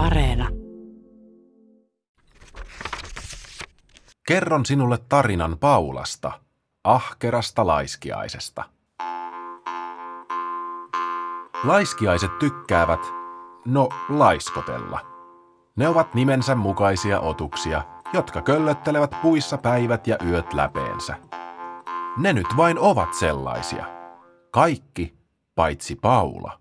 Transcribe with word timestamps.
Areena. 0.00 0.48
Kerron 4.26 4.66
sinulle 4.66 4.98
tarinan 5.08 5.58
Paulasta, 5.58 6.32
ahkerasta 6.84 7.66
laiskiaisesta. 7.66 8.64
Laiskiaiset 11.64 12.38
tykkäävät, 12.38 13.00
no 13.66 13.88
laiskotella. 14.08 15.00
Ne 15.76 15.88
ovat 15.88 16.14
nimensä 16.14 16.54
mukaisia 16.54 17.20
otuksia, 17.20 17.82
jotka 18.12 18.42
köllöttelevät 18.42 19.14
puissa 19.22 19.58
päivät 19.58 20.06
ja 20.06 20.16
yöt 20.26 20.52
läpeensä. 20.52 21.16
Ne 22.16 22.32
nyt 22.32 22.48
vain 22.56 22.78
ovat 22.78 23.14
sellaisia. 23.14 23.86
Kaikki, 24.50 25.14
paitsi 25.54 25.96
Paula. 25.96 26.60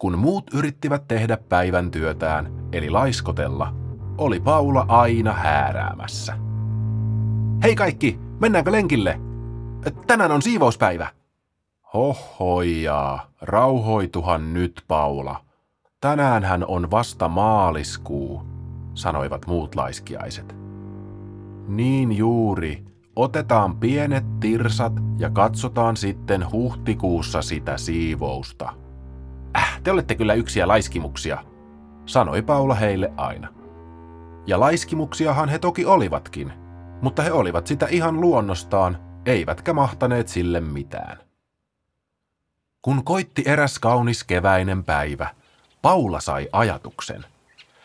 Kun 0.00 0.18
muut 0.18 0.54
yrittivät 0.54 1.08
tehdä 1.08 1.36
päivän 1.36 1.90
työtään, 1.90 2.68
eli 2.72 2.90
laiskotella, 2.90 3.74
oli 4.18 4.40
Paula 4.40 4.84
aina 4.88 5.32
hääräämässä. 5.32 6.36
Hei 7.62 7.76
kaikki, 7.76 8.18
mennäänkö 8.38 8.72
lenkille? 8.72 9.20
Tänään 10.06 10.32
on 10.32 10.42
siivouspäivä. 10.42 11.08
Hohojaa, 11.94 13.30
rauhoituhan 13.40 14.54
nyt 14.54 14.84
Paula. 14.88 15.40
Tänäänhän 16.00 16.64
on 16.68 16.90
vasta 16.90 17.28
maaliskuu, 17.28 18.42
sanoivat 18.94 19.46
muut 19.46 19.74
laiskiaiset. 19.74 20.56
Niin 21.68 22.16
juuri, 22.16 22.84
otetaan 23.16 23.76
pienet 23.76 24.40
tirsat 24.40 24.92
ja 25.18 25.30
katsotaan 25.30 25.96
sitten 25.96 26.52
huhtikuussa 26.52 27.42
sitä 27.42 27.78
siivousta. 27.78 28.72
Te 29.82 29.90
olette 29.90 30.14
kyllä 30.14 30.34
yksiä 30.34 30.68
laiskimuksia, 30.68 31.44
sanoi 32.06 32.42
Paula 32.42 32.74
heille 32.74 33.12
aina. 33.16 33.48
Ja 34.46 34.60
laiskimuksiahan 34.60 35.48
he 35.48 35.58
toki 35.58 35.84
olivatkin, 35.84 36.52
mutta 37.02 37.22
he 37.22 37.32
olivat 37.32 37.66
sitä 37.66 37.86
ihan 37.90 38.20
luonnostaan, 38.20 38.98
eivätkä 39.26 39.72
mahtaneet 39.72 40.28
sille 40.28 40.60
mitään. 40.60 41.18
Kun 42.82 43.04
koitti 43.04 43.42
eräs 43.46 43.78
kaunis 43.78 44.24
keväinen 44.24 44.84
päivä, 44.84 45.28
Paula 45.82 46.20
sai 46.20 46.48
ajatuksen. 46.52 47.24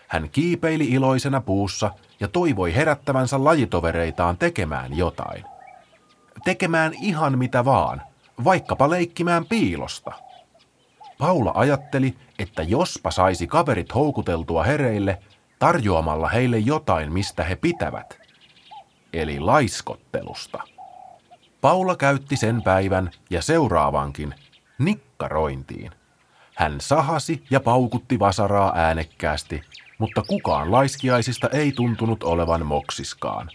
Hän 0.07 0.29
kiipeili 0.29 0.85
iloisena 0.85 1.41
puussa 1.41 1.91
ja 2.19 2.27
toivoi 2.27 2.75
herättävänsä 2.75 3.43
lajitovereitaan 3.43 4.37
tekemään 4.37 4.97
jotain. 4.97 5.43
Tekemään 6.43 6.93
ihan 7.01 7.37
mitä 7.37 7.65
vaan, 7.65 8.01
vaikkapa 8.43 8.89
leikkimään 8.89 9.45
piilosta. 9.45 10.11
Paula 11.17 11.51
ajatteli, 11.55 12.15
että 12.39 12.63
jospa 12.63 13.11
saisi 13.11 13.47
kaverit 13.47 13.95
houkuteltua 13.95 14.63
hereille 14.63 15.19
tarjoamalla 15.59 16.29
heille 16.29 16.57
jotain, 16.57 17.13
mistä 17.13 17.43
he 17.43 17.55
pitävät. 17.55 18.19
Eli 19.13 19.39
laiskottelusta. 19.39 20.63
Paula 21.61 21.95
käytti 21.95 22.35
sen 22.35 22.61
päivän 22.61 23.11
ja 23.29 23.41
seuraavankin 23.41 24.35
nikkarointiin. 24.77 25.91
Hän 26.55 26.81
sahasi 26.81 27.43
ja 27.49 27.59
paukutti 27.59 28.19
vasaraa 28.19 28.71
äänekkäästi, 28.75 29.61
mutta 29.97 30.23
kukaan 30.27 30.71
laiskiaisista 30.71 31.49
ei 31.49 31.71
tuntunut 31.71 32.23
olevan 32.23 32.65
moksiskaan. 32.65 33.49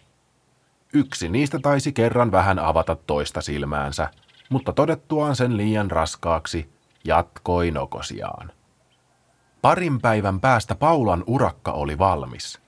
Yksi 0.93 1.29
niistä 1.29 1.59
taisi 1.59 1.93
kerran 1.93 2.33
vähän 2.33 2.59
avata 2.59 2.97
toista 2.97 3.41
silmäänsä, 3.41 4.09
mutta 4.49 4.73
todettuaan 4.73 5.37
sen 5.37 5.57
liian 5.57 5.91
raskaaksi, 5.91 6.71
jatkoi 7.05 7.71
nokosiaan. 7.71 8.53
Parin 9.63 10.01
päivän 10.01 10.41
päästä 10.41 10.75
Paulan 10.75 11.25
urakka 11.27 11.73
oli 11.73 11.99
valmis. 11.99 12.61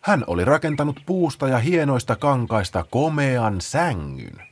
Hän 0.00 0.24
oli 0.26 0.44
rakentanut 0.44 1.00
puusta 1.06 1.48
ja 1.48 1.58
hienoista 1.58 2.16
kankaista 2.16 2.84
komean 2.90 3.60
sängyn. 3.60 4.42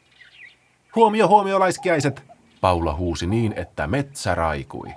Huomio, 0.97 1.29
huomio, 1.29 1.61
laiskiaiset! 1.61 2.23
Paula 2.61 2.95
huusi 2.95 3.27
niin, 3.27 3.55
että 3.57 3.87
metsä 3.87 4.35
raikui. 4.35 4.89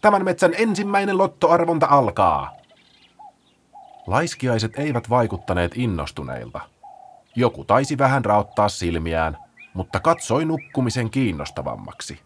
Tämän 0.00 0.24
metsän 0.24 0.54
ensimmäinen 0.58 1.18
lottoarvonta 1.18 1.86
alkaa. 1.90 2.52
Laiskiaiset 4.06 4.78
eivät 4.78 5.10
vaikuttaneet 5.10 5.72
innostuneilta. 5.74 6.60
Joku 7.36 7.64
taisi 7.64 7.98
vähän 7.98 8.24
raottaa 8.24 8.68
silmiään, 8.68 9.38
mutta 9.74 10.00
katsoi 10.00 10.44
nukkumisen 10.44 11.10
kiinnostavammaksi. 11.10 12.20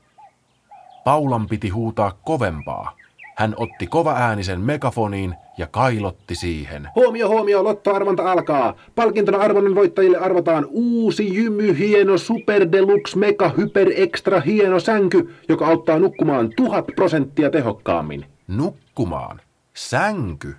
Paulan 1.05 1.47
piti 1.47 1.69
huutaa 1.69 2.13
kovempaa. 2.25 2.97
Hän 3.37 3.55
otti 3.57 3.87
kova 3.87 4.13
äänisen 4.13 4.61
megafoniin 4.61 5.35
ja 5.59 5.67
kailotti 5.67 6.35
siihen. 6.35 6.89
Huomio, 6.95 7.29
huomio, 7.29 7.65
lottoarvonta 7.65 8.33
alkaa. 8.33 8.75
Palkintona 8.95 9.39
arvonnan 9.39 9.75
voittajille 9.75 10.19
arvotaan 10.19 10.67
uusi 10.71 11.35
jymy 11.35 11.79
hieno 11.79 12.19
super 12.19 12.73
deluxe 12.73 13.19
mega 13.19 13.49
hyper 13.49 13.89
extra 13.97 14.41
hieno 14.41 14.81
sänky, 14.81 15.35
joka 15.49 15.67
auttaa 15.67 15.99
nukkumaan 15.99 16.51
tuhat 16.57 16.85
prosenttia 16.97 17.51
tehokkaammin. 17.51 18.27
Nukkumaan? 18.49 19.41
Sänky? 19.75 20.57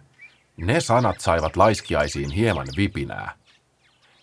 Ne 0.57 0.79
sanat 0.79 1.19
saivat 1.19 1.55
laiskiaisiin 1.57 2.31
hieman 2.31 2.67
vipinää. 2.78 3.31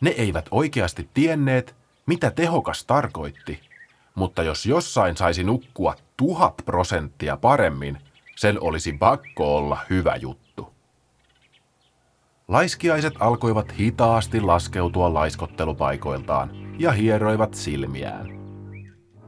Ne 0.00 0.10
eivät 0.10 0.46
oikeasti 0.50 1.08
tienneet, 1.14 1.74
mitä 2.06 2.30
tehokas 2.30 2.84
tarkoitti, 2.84 3.60
mutta 4.14 4.42
jos 4.42 4.66
jossain 4.66 5.16
saisi 5.16 5.44
nukkua 5.44 5.94
tuhat 6.22 6.54
prosenttia 6.64 7.36
paremmin, 7.36 7.98
sen 8.36 8.62
olisi 8.62 8.92
pakko 8.92 9.56
olla 9.56 9.78
hyvä 9.90 10.16
juttu. 10.16 10.72
Laiskiaiset 12.48 13.14
alkoivat 13.20 13.78
hitaasti 13.78 14.40
laskeutua 14.40 15.14
laiskottelupaikoiltaan 15.14 16.50
ja 16.78 16.92
hieroivat 16.92 17.54
silmiään. 17.54 18.26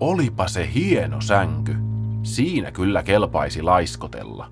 Olipa 0.00 0.48
se 0.48 0.72
hieno 0.74 1.20
sänky. 1.20 1.74
Siinä 2.22 2.72
kyllä 2.72 3.02
kelpaisi 3.02 3.62
laiskotella. 3.62 4.50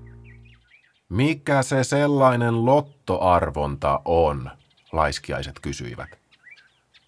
Mikä 1.09 1.63
se 1.63 1.83
sellainen 1.83 2.65
lottoarvonta 2.65 4.01
on? 4.05 4.51
Laiskiaiset 4.91 5.59
kysyivät. 5.61 6.22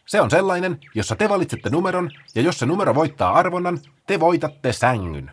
Se 0.06 0.22
on 0.22 0.30
sellainen, 0.30 0.80
jossa 0.96 1.16
te 1.16 1.30
valitsette 1.30 1.70
numeron, 1.70 2.12
ja 2.36 2.42
jos 2.42 2.60
se 2.60 2.66
numero 2.66 2.96
voittaa 2.96 3.34
arvonnan, 3.34 3.80
te 4.08 4.20
voitatte 4.20 4.74
sängyn. 4.74 5.32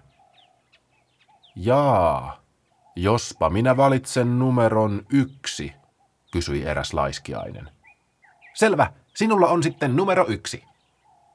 Jaa, 1.57 2.43
jospa 2.97 3.51
minä 3.51 3.77
valitsen 3.77 4.39
numeron 4.39 5.07
yksi, 5.11 5.73
kysyi 6.33 6.63
eräs 6.63 6.93
laiskiainen. 6.93 7.71
Selvä, 8.55 8.93
sinulla 9.15 9.47
on 9.47 9.63
sitten 9.63 9.97
numero 9.97 10.27
yksi. 10.29 10.65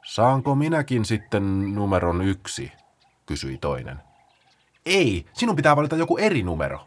Saanko 0.06 0.56
minäkin 0.56 1.06
sitten 1.06 1.76
numeron 1.76 2.22
yksi, 2.22 2.72
kysyi 3.26 3.58
toinen. 3.58 4.02
Ei, 4.86 5.26
sinun 5.34 5.56
pitää 5.56 5.76
valita 5.76 5.96
joku 5.96 6.18
eri 6.18 6.44
numero. 6.44 6.86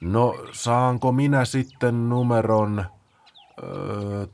No, 0.00 0.34
saanko 0.52 1.12
minä 1.12 1.44
sitten 1.44 2.08
numeron... 2.08 2.84
Öö, 3.62 4.26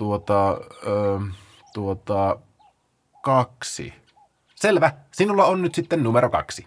tuota... 0.00 0.60
Öö, 0.86 1.18
tuota... 1.74 2.38
Kaksi. 3.22 3.94
Selvä, 4.54 4.92
sinulla 5.12 5.44
on 5.44 5.62
nyt 5.62 5.74
sitten 5.74 6.02
numero 6.02 6.30
kaksi. 6.30 6.66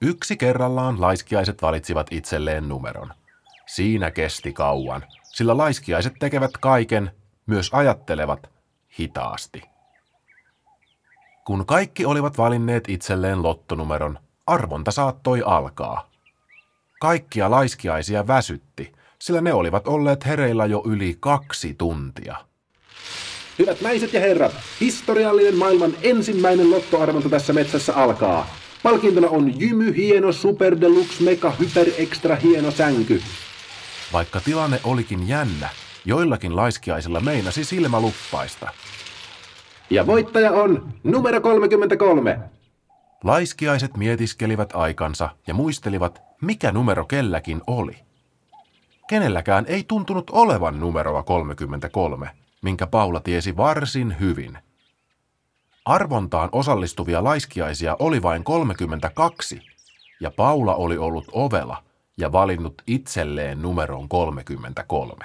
Yksi 0.00 0.36
kerrallaan 0.36 1.00
laiskiaiset 1.00 1.62
valitsivat 1.62 2.06
itselleen 2.10 2.68
numeron. 2.68 3.12
Siinä 3.66 4.10
kesti 4.10 4.52
kauan, 4.52 5.04
sillä 5.22 5.56
laiskiaiset 5.56 6.14
tekevät 6.18 6.50
kaiken, 6.60 7.10
myös 7.46 7.70
ajattelevat, 7.72 8.50
hitaasti. 8.98 9.62
Kun 11.46 11.66
kaikki 11.66 12.06
olivat 12.06 12.38
valinneet 12.38 12.88
itselleen 12.88 13.42
lottonumeron, 13.42 14.18
arvonta 14.46 14.90
saattoi 14.90 15.42
alkaa. 15.46 16.10
Kaikkia 17.00 17.50
laiskiaisia 17.50 18.26
väsytti, 18.26 18.92
sillä 19.18 19.40
ne 19.40 19.52
olivat 19.52 19.88
olleet 19.88 20.26
hereillä 20.26 20.66
jo 20.66 20.82
yli 20.86 21.16
kaksi 21.20 21.74
tuntia. 21.74 22.36
Hyvät 23.58 23.80
naiset 23.80 24.12
ja 24.12 24.20
herrat, 24.20 24.52
historiallinen 24.80 25.56
maailman 25.56 25.92
ensimmäinen 26.02 26.70
lottoarvonta 26.70 27.28
tässä 27.28 27.52
metsässä 27.52 27.94
alkaa. 27.94 28.46
Palkintona 28.82 29.28
on 29.28 29.60
jymy 29.60 29.96
hieno 29.96 30.32
super 30.32 30.80
deluxe 30.80 31.24
mega 31.24 31.50
hyper 31.50 31.88
extra 31.98 32.36
hieno 32.36 32.70
sänky. 32.70 33.22
Vaikka 34.12 34.40
tilanne 34.40 34.80
olikin 34.84 35.28
jännä, 35.28 35.68
joillakin 36.04 36.56
laiskiaisilla 36.56 37.20
meinasi 37.20 37.64
silmä 37.64 38.00
luppaista. 38.00 38.68
Ja 39.90 40.06
voittaja 40.06 40.50
on 40.50 40.88
numero 41.04 41.40
33. 41.40 42.38
Laiskiaiset 43.24 43.96
mietiskelivät 43.96 44.70
aikansa 44.74 45.28
ja 45.46 45.54
muistelivat, 45.54 46.22
mikä 46.40 46.72
numero 46.72 47.04
kelläkin 47.04 47.60
oli. 47.66 47.96
Kenelläkään 49.08 49.64
ei 49.68 49.84
tuntunut 49.88 50.30
olevan 50.30 50.80
numeroa 50.80 51.22
33, 51.22 52.30
minkä 52.64 52.86
Paula 52.86 53.20
tiesi 53.20 53.56
varsin 53.56 54.16
hyvin. 54.20 54.58
Arvontaan 55.84 56.48
osallistuvia 56.52 57.24
laiskiaisia 57.24 57.96
oli 57.98 58.22
vain 58.22 58.44
32, 58.44 59.62
ja 60.20 60.30
Paula 60.30 60.74
oli 60.74 60.98
ollut 60.98 61.24
ovela 61.32 61.84
ja 62.16 62.32
valinnut 62.32 62.82
itselleen 62.86 63.62
numeron 63.62 64.08
33. 64.08 65.24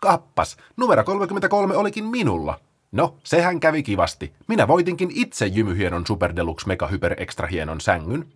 Kappas, 0.00 0.56
numero 0.76 1.04
33 1.04 1.76
olikin 1.76 2.04
minulla. 2.04 2.60
No, 2.92 3.16
sehän 3.24 3.60
kävi 3.60 3.82
kivasti. 3.82 4.32
Minä 4.48 4.68
voitinkin 4.68 5.10
itse 5.14 5.46
jymyhienon 5.46 6.06
Super 6.06 6.36
Deluxe 6.36 6.66
Mega 6.66 6.86
Hyper 6.86 7.14
Extra 7.22 7.46
hienon 7.46 7.80
sängyn. 7.80 8.32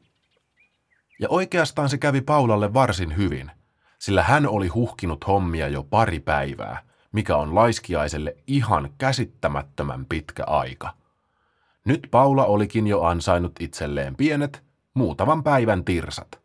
Ja 1.21 1.29
oikeastaan 1.31 1.89
se 1.89 1.99
kävi 1.99 2.21
Paulalle 2.21 2.75
varsin 2.75 3.17
hyvin, 3.17 3.51
sillä 3.99 4.23
hän 4.23 4.47
oli 4.47 4.69
huhkinut 4.69 5.27
hommia 5.27 5.69
jo 5.69 5.83
pari 5.83 6.21
päivää, 6.21 6.88
mikä 7.13 7.37
on 7.37 7.55
laiskiaiselle 7.55 8.37
ihan 8.47 8.91
käsittämättömän 8.99 10.07
pitkä 10.07 10.45
aika. 10.45 10.95
Nyt 11.85 12.09
Paula 12.11 12.45
olikin 12.45 12.87
jo 12.87 13.03
ansainnut 13.03 13.53
itselleen 13.61 14.17
pienet, 14.17 14.63
muutaman 14.95 15.43
päivän 15.43 15.85
tirsat. 15.85 16.41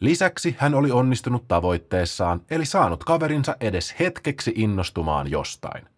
Lisäksi 0.00 0.56
hän 0.58 0.74
oli 0.74 0.90
onnistunut 0.90 1.48
tavoitteessaan, 1.48 2.40
eli 2.50 2.66
saanut 2.66 3.04
kaverinsa 3.04 3.56
edes 3.60 3.94
hetkeksi 4.00 4.52
innostumaan 4.56 5.30
jostain. 5.30 5.88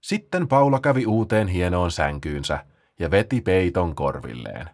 Sitten 0.00 0.48
Paula 0.48 0.80
kävi 0.80 1.06
uuteen 1.06 1.48
hienoon 1.48 1.90
sänkyynsä 1.90 2.64
ja 2.98 3.10
veti 3.10 3.40
peiton 3.40 3.94
korvilleen. 3.94 4.70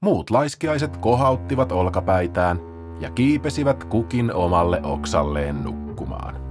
Muut 0.00 0.30
laiskiaiset 0.30 0.96
kohauttivat 0.96 1.72
olkapäitään 1.72 2.60
ja 3.00 3.10
kiipesivät 3.10 3.84
kukin 3.84 4.34
omalle 4.34 4.80
oksalleen 4.82 5.64
nukkumaan. 5.64 6.49